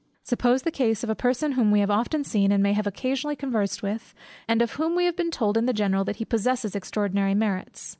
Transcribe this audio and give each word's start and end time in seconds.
Suppose 0.23 0.63
the 0.63 0.71
case 0.71 1.03
of 1.03 1.11
a 1.11 1.15
person 1.15 1.51
whom 1.51 1.69
we 1.69 1.79
have 1.79 1.91
often 1.91 2.23
seen, 2.23 2.51
and 2.51 2.63
may 2.63 2.73
have 2.73 2.87
occasionally 2.87 3.35
conversed 3.35 3.83
with, 3.83 4.15
and 4.47 4.59
of 4.59 4.71
whom 4.71 4.95
we 4.95 5.05
have 5.05 5.15
been 5.15 5.29
told 5.29 5.57
in 5.57 5.67
the 5.67 5.73
general, 5.73 6.03
that 6.05 6.15
he 6.15 6.25
possesses 6.25 6.75
extraordinary 6.75 7.35
merits. 7.35 7.87